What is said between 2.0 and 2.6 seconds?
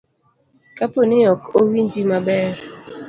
maber.